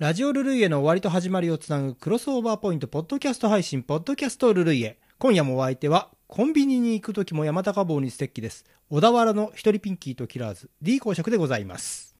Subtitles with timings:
[0.00, 4.98] ラジオルルイエの終わりと始まりをつなぐクロスオーバーポイントポッドキャスト配信ポッドキャストルルイエ。
[5.18, 8.64] 今夜もお相手はコンビニに行く時も山高帽にステッキです。
[8.88, 12.16] 小田原の一人ピンキーとキラーズ D 公爵でございます。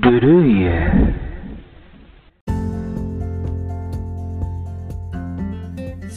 [0.00, 1.39] ルルイエ。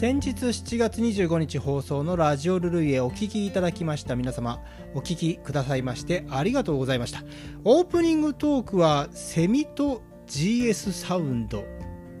[0.04, 4.16] 先日7月25日放送のラジオルルイエお聴きいただきました。
[4.16, 4.60] 皆様
[4.92, 7.22] お聴きくださいましてありがとうございました。
[7.64, 11.64] オープニングトークはセミと GS サウンド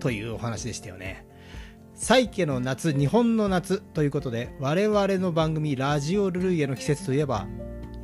[0.00, 1.26] というお話でしたよね。
[1.94, 7.46] サ家の夏日本の夏ということで我々の番組ラジオルルイエの季節といえば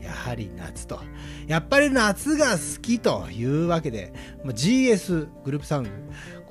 [0.02, 1.00] やはり夏と。
[1.46, 4.12] やっぱり夏が好きというわけで
[4.44, 5.90] GS グループサウンド。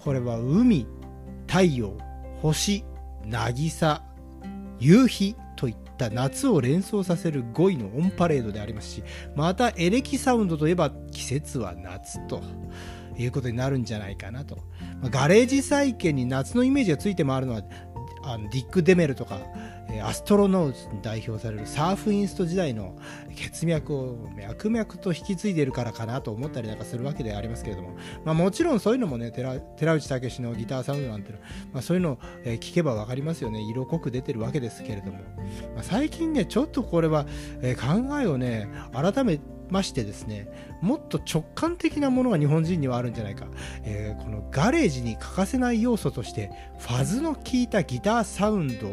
[0.02, 0.88] これは海
[1.46, 1.96] 太陽
[2.42, 2.84] 星
[3.26, 4.02] 渚
[4.80, 9.04] 夕日といった夏を連想させる5位のオンパレードでありますし
[9.36, 12.42] またエレキサウンドといえば季節は夏と
[13.18, 14.60] いうことになるんじゃないかなと、
[15.04, 17.64] ガレージ債券に夏のイメージがついて回るのは
[18.24, 19.40] あのディック・デメルとか
[20.04, 22.96] アストロノーズに代表されるサーフインスト時代の
[23.36, 31.42] 血脈を脈々と引き継いでるからかなと思ったりなんかするわけでありますけれども、まあ、もちろんそういうのもね寺寺内武のギターサウンドなんていうの、
[31.74, 33.62] まあ、そういうのを聞けば分かりますよね。
[33.62, 35.20] 色濃く出てるわけですけれども、
[35.76, 37.26] まあ、最近ねちょっとこれは、
[37.62, 40.48] え考えをね改めてましてですね
[40.82, 43.48] もっと直感的なものが日本人にはあるんじゃないか、
[43.84, 48.92] えー、このガレージに欠かせない要素としてファズの効いたギターサウンド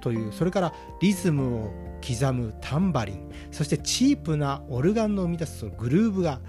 [0.00, 6.40] というそれからリズムを刻むタンバリンそしてチープなオルガンの生み出すグルーブが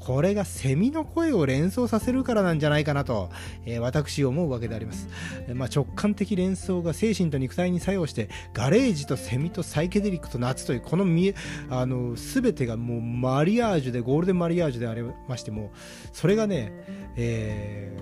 [0.00, 3.30] これがセミの声を連想させるからなんじゃないかなと、
[3.66, 5.08] えー、私思うわけであります、
[5.46, 11.34] えー、まあ、直感的連想が精神と肉体に作用してガレージとセミとサイケデリックと夏というこのみ
[11.68, 15.70] あの全てがもうマリアージュでゴールデンマリアージュでありましても
[16.12, 16.72] それがね、
[17.16, 17.96] え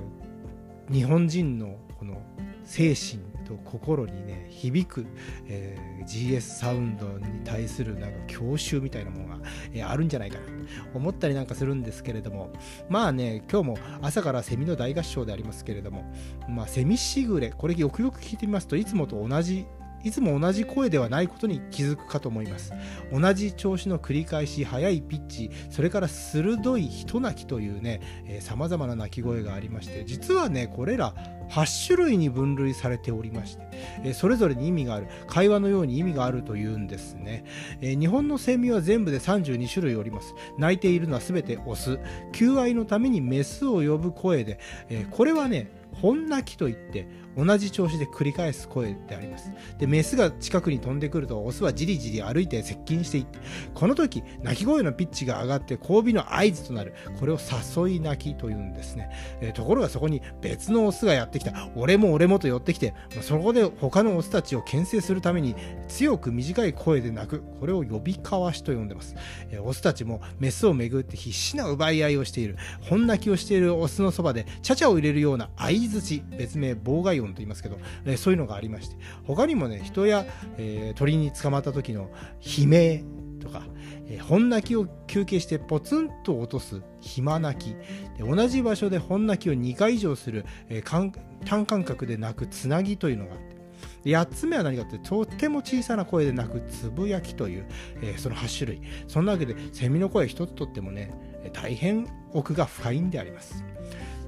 [0.89, 2.23] ー、日本人のこの
[2.65, 5.07] 精神と心にね響く、
[5.47, 9.39] えー、GS サウンドに対するなんか教習みたいなものが、
[9.73, 10.53] えー、あるんじゃないかなと
[10.95, 12.53] 思ったりなんかするんですけれども
[12.89, 16.05] まあね今日も朝からセミの大合唱でありますけれども
[16.49, 19.67] まあセミしぐれこれよくよく聞いてみますといつもと同じ
[20.05, 22.73] いつも同じ声ではないことに気づくかと思います。
[23.13, 28.01] 同じ調子の繰り返し速いピッチそれから鋭い人鳴きというね
[28.41, 31.15] さまざまな鳴き声がありまして実はねこれら
[31.51, 33.63] 8種類に分類されておりまして、
[34.05, 35.09] えそれぞれに意味がある。
[35.27, 37.45] 会話のように意味があるというんですね、
[37.81, 40.35] え日本のセミは全部で32種類おります。
[40.59, 41.99] 鳴いているのは全てオス。
[42.33, 44.61] 求愛のためにメスを呼ぶ声で、
[44.91, 47.09] えこれはね本鳴きといって
[47.39, 49.53] 同じ調子で繰り返す声であります。
[49.79, 53.39] でメスが近くに飛んでくるとオスはじりじり歩いて接近していって
[53.75, 56.95] この時鳴き声のピッチが上がって交尾の合図となる。
[57.21, 59.11] これを誘い鳴きというんですね、
[59.41, 61.69] え、ところがそこに別のオスがやってきた。
[61.77, 65.55] 俺も俺もと寄ってきてそこで他のオスたちを牽制するために
[65.87, 67.45] 強く短い声で鳴く。
[67.61, 69.15] これを呼び交わしと呼んでます、
[69.51, 72.57] え、オスたちもメスをめぐって必死な奪い合いをしている。
[72.81, 75.99] 本鳴きをしているオスのそばでチャチャを入れるような合図
[76.37, 83.05] 別名妨害音と言いますけど、えー、そういうのがありまして他にもね人や、えー、鳥に捕まった時の悲鳴
[83.39, 83.63] とか、
[84.07, 87.75] えー、本鳴きを休憩してポツンと落とす暇鳴き。
[88.17, 91.11] で同じ場所で本鳴きを2回以上する、えー、
[91.45, 93.59] 単間隔で鳴くつなぎというのがあって
[94.05, 97.67] 8つ目は何かってとっても小さな声で鳴くつぶやきという、
[98.03, 98.83] えー、その8種類。
[99.07, 101.13] そんなわけでセミの声一つとってもね
[101.53, 103.65] 大変奥が深いんであります。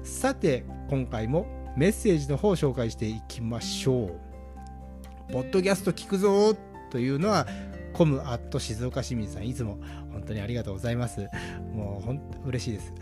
[0.03, 5.31] さて今回もメッセージの方を紹介していきましょう。
[5.31, 6.53] ポッドキャスト聞くぞ
[6.89, 7.47] というのは、
[7.93, 9.77] コムアット静岡市民さん、いつも
[10.11, 11.27] 本当にありがとうございます。
[11.73, 12.93] もう本当嬉しいです。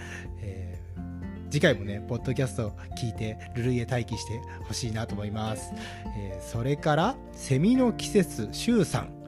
[0.41, 5.73] えー、次回もね、ポッドキャスト聞いて、ルルイへ待機してほしいなと思います。
[6.17, 9.19] えー、それから、セミの季節、シュウさん。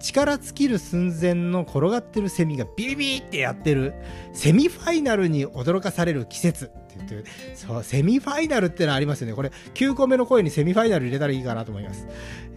[0.00, 3.94] 力尽きる寸前の転がってるセミがビリビってやってる
[4.32, 6.70] セミファイナルに驚かされる季節
[7.08, 9.34] って言ってそうセミファイナルってのありますよね。
[9.34, 12.06] これ9個目の声にセミファイナル入れたらいいかなと思います、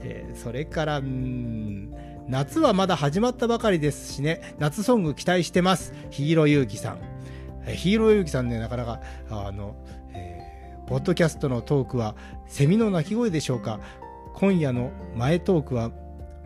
[0.02, 1.02] えー、それから
[2.28, 4.56] 夏はまだ始まったばかりですしね。
[4.60, 5.94] 夏ソング期待してます。
[6.12, 7.00] ヒーローゆうきさん、
[7.66, 9.76] えー、ヒーローゆうきさんねなかなかあの、
[10.14, 12.16] えー、ポッドキャストのトークは
[12.48, 13.80] セミの鳴き声でしょうか。
[14.34, 15.92] 今夜の前トークは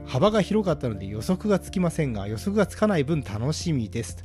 [0.06, 4.25] 幅が広かったので予測がつきませんが予測がつかない分楽しみです。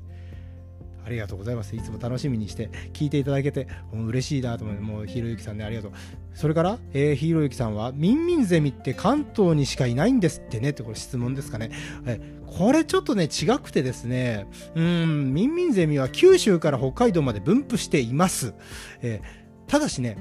[1.05, 1.75] ありがとうございます。
[1.76, 5.93] いつも楽しみにして聞いていただけて、う嬉しいなと思って、もうひろゆきさんね、ありがとう。
[6.35, 11.70] それから、えー、ひろゆきさんは、ミンミンゼミって関東にしかいないんですってねってこれ質問ですかね。
[12.06, 18.55] えこれちょっとね、違くてですね、うん、ミンミンゼミは九州から北海道まで分布しています。
[19.02, 20.17] えー、ただしね、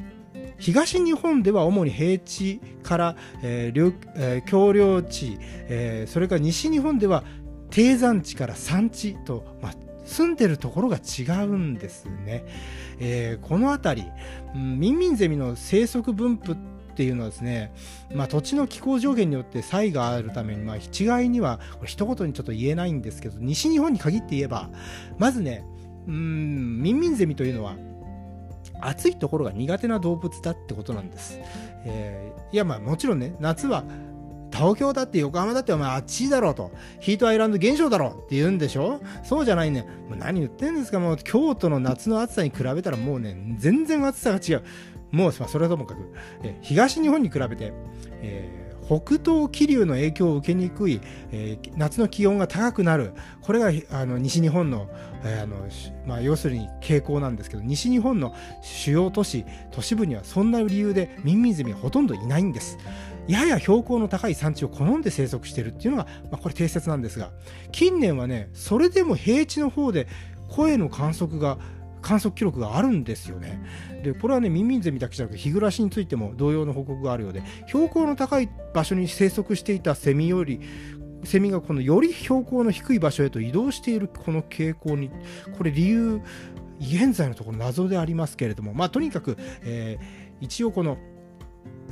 [0.59, 7.23] 東日本では主に平地から、えーえー、丘陵地、えー、それから西日本では
[7.71, 9.73] 低山地から山地と、まあ、
[10.09, 12.43] 住んでるところが違うんですね。
[12.99, 14.07] えー、この辺り、
[14.55, 16.57] うん、ミンミンゼミの生息分布っ
[16.95, 17.71] ていうのはですね、
[18.13, 24.69] まあ、土地の気候条件によって差異があるために、まあ、一概にはこれ一言にちょっと言えないんですけど西日本に限って言えば
[25.17, 25.63] まずね
[26.07, 27.77] うんミンミンゼミというのは
[28.81, 31.39] 暑いところが苦手な動物だってことなんです。
[31.85, 33.83] えー、いやまあもちろんね夏は
[34.59, 36.71] 東京だって横浜だってお前あっちだろうと。
[36.99, 38.99] ヒートアイランド現象だろうって言うんでしょ？
[39.23, 39.87] そうじゃないね。
[40.09, 40.99] もう何言ってんですか？
[40.99, 44.63] もう京都の夏の暑さに比べたらもうね、全然暑さが違う。
[45.11, 46.13] もう、それはともかく、
[46.43, 47.71] え東日本に比べて、
[48.21, 50.99] えー北東気流の影響を受けにくい、
[51.31, 54.89] えー、夏の気温が高くなるこれがあの西日本の,、
[55.23, 55.57] えー、あの
[56.07, 58.33] まあ、要するに傾向なんですけど西日本の
[58.63, 62.79] 主要都市都市部にはそんな理由でミンミンゼミはほとんどいないんです。
[63.29, 67.31] やや標高の高い山地を好んで生息しているっていうのが、まあ、これ定説なんですが
[67.71, 70.07] 近年はねそれでも平地の方で
[70.49, 71.59] 声の観測が
[72.01, 73.61] 観測記録があるんですよね。
[74.03, 80.61] でこれはねミンミンゼミだけじゃなく日暮らしについても同様の報告があるようで標高の高い場所に生息していたセミより
[81.25, 85.11] セミがこのより標高の低い場所へと移動しているこの傾向に
[85.57, 86.21] これ理由
[86.79, 90.97] 現在のところ謎でありますけれどもまあとにかく、えー、一応この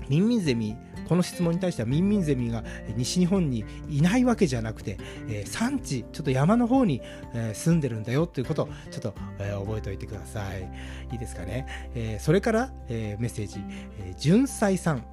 [0.10, 0.76] ミンミンゼミ
[1.08, 2.64] この質問に対してはミンミンゼミが
[2.98, 4.98] 西日本にいないわけじゃなくて、
[5.30, 7.02] えー、産地ちょっと山の方に、
[7.34, 10.70] えー、住んでるんだよっていうことをちょっと、えー、覚えておいてください。
[11.12, 11.66] いいですかね、
[11.96, 13.60] えー、それから、えー、メッセージ、
[14.00, 15.06] えー、純才さん。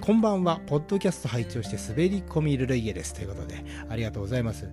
[0.00, 0.60] こんばんは。
[0.66, 4.68] ポッドキャスト拝聴して滑り込みルルイエですということでありがとうございます。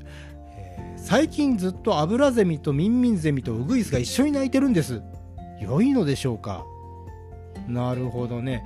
[0.58, 5.02] え最近ずっとアブラゼミとミンミンゼミとウグイスが一緒に鳴いてるんです。
[5.62, 6.66] 良いのでしょうか？
[7.68, 8.66] なるほどね。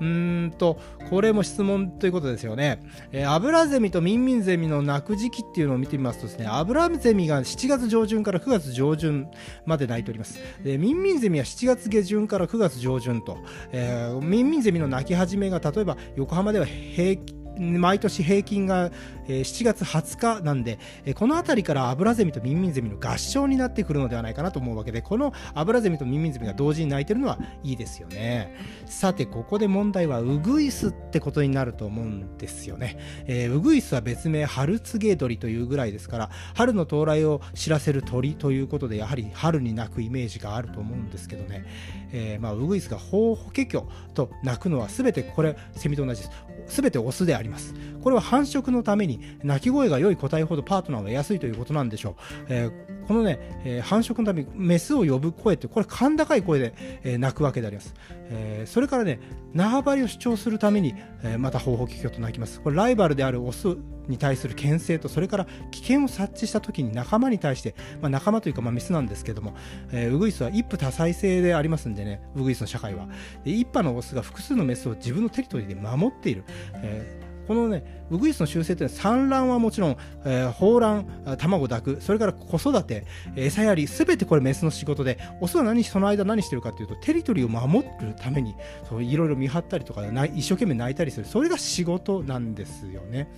[0.00, 0.78] うーんと、
[1.10, 2.80] これも質問ということですよね。
[3.12, 9.28] えー、アブラゼミとミンミンゼミの鳴く時期っていうのを見てみますとですね、アブラゼミが7月上旬から9月上旬
[9.66, 10.38] まで鳴いております。
[10.62, 13.38] でミンミンゼミは7月下旬から9月上旬と、
[13.72, 18.90] えー、ミンミンゼミの鳴き始めが例えば横浜では平均毎年平均が
[19.26, 20.78] 7月20日なんで、
[21.14, 28.54] この辺りからアブラゼミとミンミンゼミの合唱になってくるのではないかなと思うわけで、このアブラゼミとミンミンゼミが同時に鳴いてるのはいいですよね。
[28.86, 32.98] さて、ここで問題はウグイスってことになると思うんですよね。
[33.26, 41.64] えー、ウグイスは別名春告げ鳥というぐらいですから、春の到来を知らせる鳥ということで、やはり春に鳴くイメージがあると思うんですけどね。
[42.12, 43.84] えー、まあ、ウグイスがホーホケキョ
[44.14, 46.48] と鳴くのは全てこれ、セミと同じです。
[46.68, 47.74] 全てオスであります。
[48.02, 52.14] これは繁殖のために鳴き声が良い個体ほどパートナーが安いということなんでしょう。
[52.48, 57.94] えー、このね、えー、繁殖のためにメスを呼ぶ声ってこれ甲高い声で、えー、鳴くわけであります。
[58.30, 59.20] え、それからね、
[59.54, 62.60] 縄張りを主張するために、え、また方法機器と鳴きます。
[62.60, 63.76] これライバルであるオス
[64.08, 69.54] に対する牽制とそれから危険を察知した時に仲間に対して、まあ、仲間というかまあメスなんですけども、
[69.92, 73.08] えー、ウグイスは一夫多妻制でありますんでねウグイスの社会は
[73.44, 76.44] 一派のオスが複数のメスを自分のテリトリーで守っている、
[76.76, 79.96] えーこのね、ウグイスの習性というのは産卵はもちろん、
[80.26, 81.06] えー、放卵、
[81.38, 83.06] 卵抱く、それから子育て、
[83.36, 88.54] 餌やり、すべてこれメスの仕事で、オスは何その間何してるかというと、テリトリーを守るために、
[88.86, 93.30] そういろいろ見張ったりとか、一生懸命泣いたりする、それが仕事なんですよね。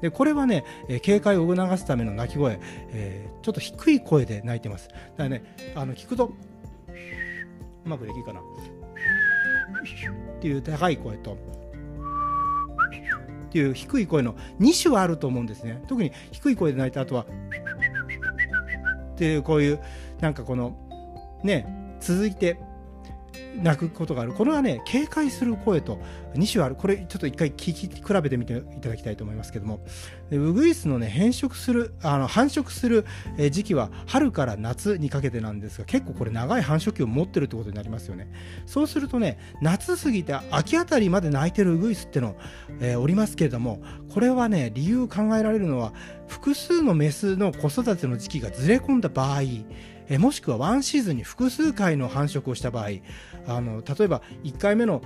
[0.00, 2.58] で、これはね、え警戒を促すための鳴き声、
[2.92, 4.88] えー、ちょっと低い声で鳴いてます。
[4.88, 5.42] だからね、
[5.74, 6.32] あの聞くと、
[7.84, 8.40] うまくできるかな。
[8.40, 8.42] っ
[10.40, 11.57] ていう高い声と、
[13.48, 15.82] っていう低い声の2種はあると思うんですね。
[15.88, 17.26] 特に低い声で鳴いた後はっ
[19.16, 19.80] ていうこういう
[20.20, 20.76] なんかこの
[21.42, 22.60] ね続いて
[23.62, 24.32] 泣くことがある。
[24.32, 25.98] これはね警戒する声と
[26.34, 26.74] 2種ある。
[26.74, 29.80] これちょっと一回聞き比べてみていただきたいと思いますけども。
[30.30, 33.06] ウグイスのね変色するあの繁殖する
[33.50, 38.30] 時期は春から夏にかけてなんですが結構これ長い繁殖期を持ってるってことになりますよね。
[38.66, 42.36] そうするとね夏過ぎて秋あたりまで鳴いてるウグイスっての、
[42.80, 43.80] えー、おりますけれども
[44.12, 45.92] これはね理由考えられるのは
[46.28, 49.42] 複数のメスの子育ての時期がずれ込んだ場合
[50.08, 52.88] えもしくはワンシーズンに複数回の繁殖をした場合
[53.46, 55.02] あの例えば1回目の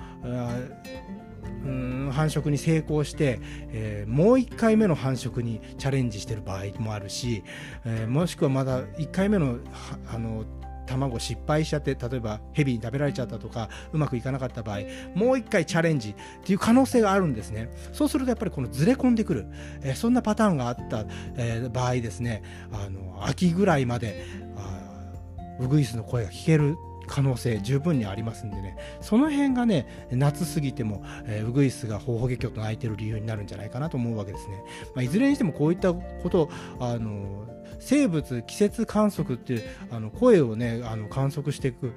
[1.65, 3.39] うん繁殖に成功して、
[3.69, 7.43] えー、もう1回目の繁殖にチャレンジしてる場合もあるし、
[7.85, 9.59] えー、もしくはまだ1回目の
[10.13, 10.45] あの
[10.85, 14.79] 卵失敗しちゃって例えばヘビに食べられちゃったとかうまくいかなかった場合
[15.15, 17.69] もう一回チャレンジっていう可能性があるんですね。
[17.91, 19.47] そうするとやっぱりこのずれ込んでくる、
[19.81, 22.43] えー、そんなパターンがあった、えー、場合ですね。
[22.71, 24.25] あの秋ぐらいまで
[25.59, 26.75] ウグイスの声が聞ける
[27.07, 28.77] 可能性十分にありますんでね。
[29.01, 34.63] その辺がね夏過ぎても、えー、ウグイスがホホゲキョと鳴いてる理由になるんじゃないかなと思うわけですね、
[34.95, 36.49] まあ、いずれにしてもこういったこと
[36.79, 37.45] あの
[37.85, 41.93] 生物季節観測っていうあの声をねあの観測していく。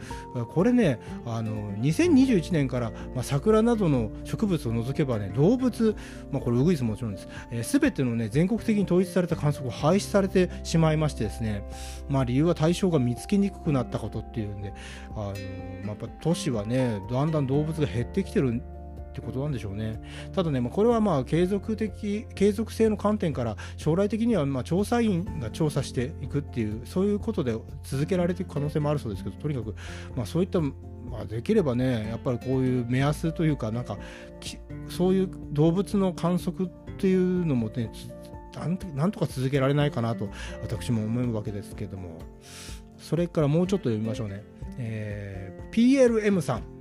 [0.52, 5.94] これねあの2021年から、まあ、桜などの植物を除けばね動物、
[6.30, 11.68] まあ、これウグイスもちろんです、えー、全てのね全国的に統一された観測を廃止されてしまいましてですね、
[12.08, 14.72] まあ、理由は対象が見つけにくくなったことっていうんで
[15.14, 15.32] あの、まあ、
[15.88, 18.62] やっぱ都市はねだんだん動物が減ってきてる
[19.16, 20.00] ってことなんでしょうね。
[20.34, 29.74] ただね、まあ、これはまあ継続的、継続性の観点から将来的にはま調査員が調査していくっていう、そういうことで続けられていく可能性もあるそうですけど、とにかく、
[30.14, 30.72] まあ、そういった、ま
[31.22, 33.96] あ、できればね、やっぱりこういう目安というか、なんか、
[34.88, 37.90] そういう動物の観測っていうのもね、
[38.94, 40.30] なんとか続けられないかなと
[40.62, 42.18] 私も思うわけですけども。
[42.98, 44.42] それからもうちょっと読みましょうね、
[44.78, 46.75] えー、PLM さん。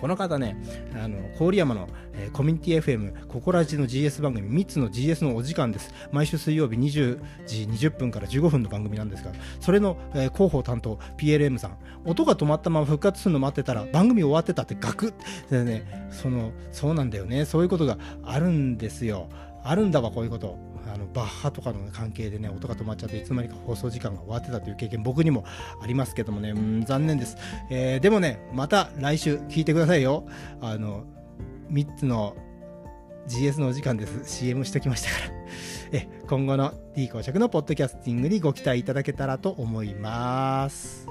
[0.00, 0.56] この方ね、
[0.94, 5.92] あの、郡山の、えー、コミュニティ FM、ココラジの GS 番組、3つの GS のお時間です。
[6.10, 15.12] 毎週水曜日20時20分から15分の番組なんですが、それの、えー、広報担当、PLM さん、音が止まったまま復活するの待ってたら、番組終わってたってガク
[15.50, 19.28] ッでね、その、そうなんだよね、そういうことがあるんですよ。
[19.62, 20.69] あるんだわ、こういうこと。
[20.92, 25.44] あのバッハとかの関係でね音が止まっちゃっていつの間にか放送時間が終わってたという経験僕にも
[25.82, 26.50] ありますけどもね。
[26.50, 27.36] うん残念です、
[27.70, 30.26] えー、でもねまた来週聞いてくださいよ。
[30.60, 31.04] あの
[31.70, 32.36] 3つの
[33.28, 34.22] GS のお時間です。
[34.24, 35.40] CM してきましたから。
[35.92, 41.06] え今後の D 公爵のポッドキャスティングにご期待いただけたらと思います。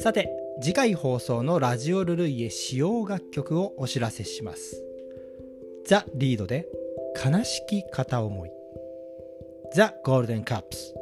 [0.00, 4.82] さて次回放送のラジオルルイエ使用楽曲をお知らせします。
[5.86, 6.66] ザ・リードで
[7.24, 8.50] 悲しき片思い。
[9.72, 10.94] ザ・ゴールデンカップス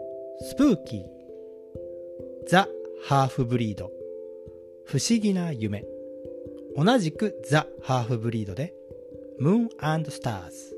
[0.50, 1.04] スプーキー。
[2.46, 2.68] ザ・
[3.06, 3.90] ハーフブリード
[4.84, 5.86] 不思議な夢。
[6.76, 8.74] 同じくザ・ハーフブリードで
[9.38, 10.76] ムーンアンドスターズ。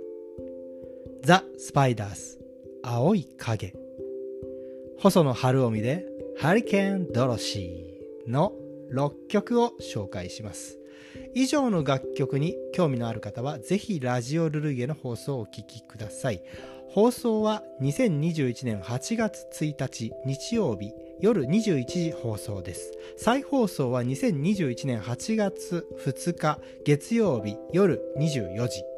[1.25, 2.39] ザ・スパイダース
[2.85, 3.75] 青い影。
[5.01, 6.07] 細野晴臣で
[6.39, 8.53] ハリケーン・ドロシーの
[8.93, 10.79] 6曲を紹介します。
[11.35, 16.43] 以上の楽曲に興味のある方は、ぜひラジオルルイエの放送をお聴きください。
[16.91, 22.93] 放送は2021年8月1日日曜日夜21時放送です。
[23.17, 28.98] 再放送は2021年8月2日月曜日夜24時。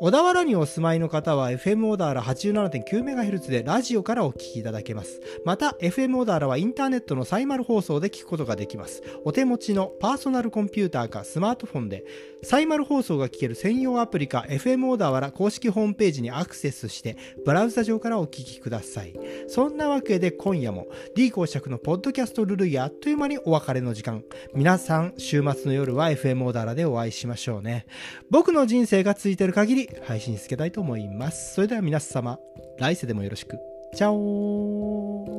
[0.00, 5.20] 小田原にお住まいの方は FM 小田原 87.9MHz でラジオからお聞きいただけます。
[5.44, 9.02] また FM 小田原はインターネットのサイマル放送で聞くことができます。
[9.24, 12.04] お手持ちのパーソナルコンピューターかスマートフォンで
[12.44, 19.14] サイマル放送が聞ける専用アプリか FM 小田原公式ホームページにアクセスしてブラウザ上からお聞きください。
[19.48, 20.86] そんなわけで今夜も
[21.16, 24.22] D 公爵のポッドキャストルルイあっという間にお別れの時間。
[24.54, 27.84] 皆さん週末の夜は FM 小田原でお会いしましょうね。
[28.30, 31.54] 僕の人生がついてる限り配信しつけたいと思います。
[31.54, 32.38] それでは皆様、
[32.78, 33.58] 来世でもよろしく。
[33.94, 35.37] チャオ